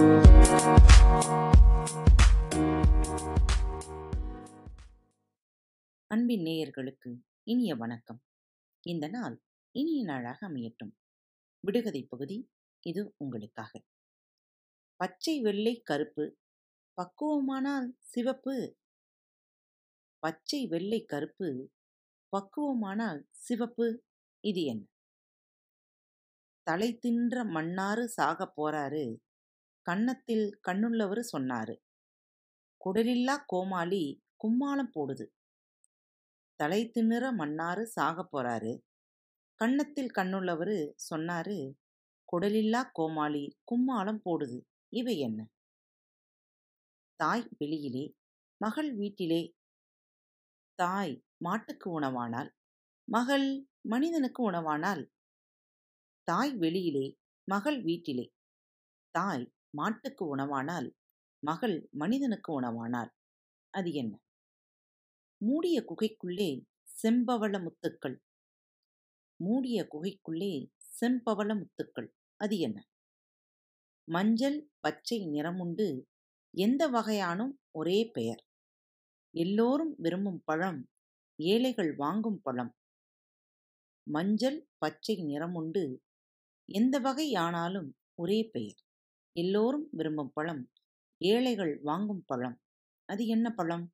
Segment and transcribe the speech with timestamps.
[0.00, 0.22] அன்பின்
[6.42, 8.22] நேயர்களுக்கு இனிய வணக்கம்.
[8.80, 10.90] இந்த நாள் இனிய நாளாக அமையட்டும்.
[11.60, 12.50] விடுகதை பகுதி
[12.80, 13.82] இது உங்களுக்காக.
[14.96, 16.38] பச்சை வெள்ளை கருப்பு
[16.96, 18.78] பக்குவமானால் சிவப்பு.
[20.18, 21.72] பச்சை வெள்ளை கருப்பு
[22.32, 24.04] பக்குவமானால் சிவப்பு
[24.40, 24.86] இது என்ன?
[26.62, 29.16] தலை தின்ற மன்னாரு சாக போறாரு.
[29.90, 31.80] கன்னத்தில் கண்ணுள்ளவர் சொன்னாரு.
[32.84, 35.26] குடலில்லா கோமாளி கும்மாளம் போடுது.
[36.56, 38.82] தலை திண்ணுற மன்னாரு சாக போறாரு.
[39.54, 41.74] கன்னத்தில் கண்ணுள்ளவர் சொன்னாரு
[42.32, 44.60] குடலில்லா கோமாளி கும்மாளம் போடுது.
[44.88, 45.48] இவை என்ன?
[47.16, 48.16] தாய் வெளியிலே
[48.56, 49.54] மகள் வீட்டிலே.
[50.74, 52.50] தாய் மாட்டுக்கு உணவானால்
[53.04, 55.10] மகள் மனிதனுக்கு உணவானால்.
[56.22, 58.32] தாய் வெளியிலே மகள் வீட்டிலே.
[59.10, 60.90] தாய் மாட்டுக்கு உணவானால்
[61.38, 63.10] மகள் மனிதனுக்கு உணவானாள்
[63.70, 64.20] அது என்ன?
[65.36, 66.64] மூடிய குகைக்குள்ளே
[67.02, 68.16] செம்பவள முத்துக்கள்.
[69.36, 72.08] மூடிய குகைக்குள்ளே செம்பவள முத்துக்கள்.
[72.36, 72.88] அது என்ன?
[74.04, 76.02] மஞ்சள் பச்சை நிறமுண்டு
[76.50, 78.44] எந்த வகையானும் ஒரே பெயர்.
[79.30, 80.88] எல்லோரும் விரும்பும் பழம்
[81.36, 82.74] ஏழைகள் வாங்கும் பழம்.
[84.02, 85.98] மஞ்சள் பச்சை நிறமுண்டு
[86.64, 88.80] எந்த வகையானாலும் ஒரே பெயர்.
[89.36, 90.62] எல்லோரும் விரும்பும் பழம்.
[91.20, 92.56] ஏழைகள் வாங்கும் பழம்.
[93.08, 93.86] அது என்ன பழம்?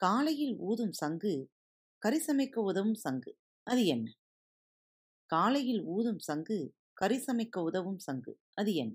[0.00, 1.32] காலையில் ஊதும் சங்கு
[2.02, 3.32] கறி சமைக்க உதவும் சங்கு.
[3.66, 4.06] அது என்ன?
[5.30, 6.58] காலையில் ஊதும் சங்கு
[6.92, 8.32] கறி சமைக்க உதவும் சங்கு.
[8.54, 8.94] அது என்ன?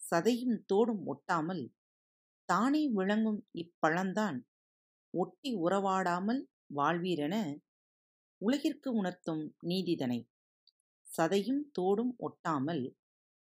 [0.00, 1.64] சதையும் தோடும் ஒட்டாமல்
[2.48, 4.38] தானே விளங்கும் இப்பழந்தான்
[5.14, 6.42] ஒட்டி உறவாடாமல்
[6.74, 7.34] வாழ்வீரென
[8.40, 10.18] உலகிற்கு உணர்த்தும் நீதிதனை
[11.08, 12.82] சதையும் தோடும் ஒட்டாமல்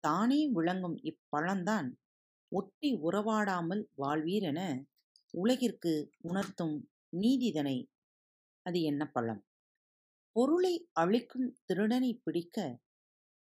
[0.06, 1.88] தானே விளங்கும் இப்பழந்தான்
[2.52, 4.60] ஒட்டி உறவாடாமல் வாழ்வீரென
[5.34, 6.76] உலகிற்கு உணர்த்தும்
[7.16, 7.76] நீதிதனை
[8.66, 9.42] அது என்ன பழம்?
[10.36, 12.56] பொருளை அழிக்கும் திருடனை பிடிக்க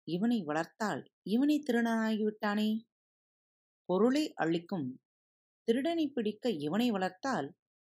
[0.09, 2.69] இவனை வளர்த்தால் இவனை திருடனாகிவிட்டானே?
[3.89, 4.87] பொருளை அழிக்கும்
[5.69, 7.49] திருடனை பிடிக்க இவனை வளர்த்தால்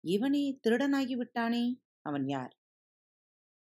[0.04, 1.64] இவனே திருடனாகிவிட்டானே?
[2.02, 2.54] அவன் யார்?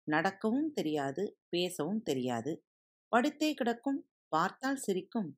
[0.07, 2.51] நடக்கவும் தெரியாது பேசவும் தெரியாது
[3.11, 3.99] படுத்தே கிடக்கும்
[4.35, 5.29] பார்த்தால் சிரிக்கும்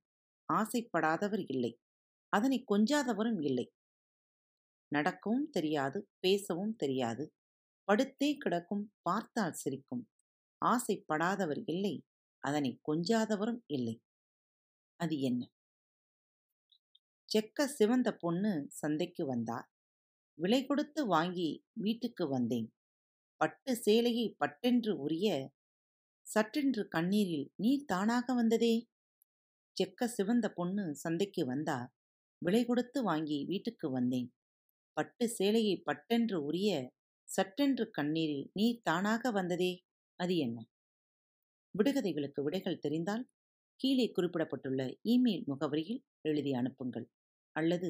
[0.50, 1.72] ஆசைப்படாதவர் இல்லை.
[2.34, 3.66] அதனை கொஞ்சாதவரும் இல்லை.
[4.91, 7.24] நடக்கவும் தெரியாது பேசவும் தெரியாது.
[7.88, 10.03] படுத்தே கிடக்கும் பார்த்தால் சிரிக்கும்.
[10.62, 11.96] ஆசைப்படாதவர் இல்லை
[12.44, 13.96] அதனை கொஞ்சாதவரும் இல்லை.
[15.00, 15.41] அது என்ன?
[17.30, 19.68] செக்க சிவந்த பொண்ணு சந்தைக்கு வந்தார்.
[20.38, 21.50] விலை கொடுத்து வாங்கி
[21.84, 22.68] வீட்டுக்கு வந்தேன்.
[23.41, 25.28] பட்டு சேலையை பட்டென்று உரிய
[26.28, 28.88] சற்றென்று கண்ணீரில் நீர் தானாக வந்ததே?
[29.78, 31.78] செக்க சிவந்த பொண்ணு சந்தைக்கு வந்தா
[32.42, 34.28] விலை கொடுத்து வாங்கி வீட்டுக்கு வந்தேன்.
[34.94, 36.72] பட்டு சேலையை பட்டென்று உரிய
[37.30, 39.72] சற்றென்று கண்ணீரில் நீர் தானாக வந்ததே?
[40.20, 40.58] அது என்ன?
[41.76, 43.24] விடுகதைகளுக்கு விடைகள் தெரிந்தால்
[43.80, 47.08] கீழே குறிப்பிடப்பட்டுள்ள இமெயில் முகவரியில் எழுதி அனுப்புங்கள்.
[47.56, 47.90] அல்லது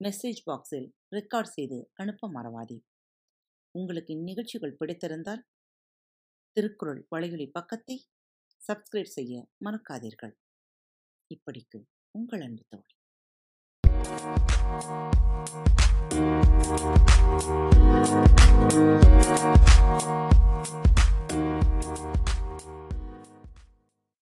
[0.00, 2.78] மெசேஜ் பாக்ஸில் ரெக்கார்ட் செய்து அனுப்ப மறவாதே.
[3.74, 5.42] உங்களுக்கு இந்நிகழ்ச்சிகள் பிடித்திருந்தால்
[6.56, 7.96] திருக்குறள் வலையொலி பக்கத்தை
[8.68, 10.34] சப்ஸ்கிரைப் செய்ய மறக்காதீர்கள்.
[11.34, 12.92] இப்படிக்கு உங்கள் அன்பு தோழி.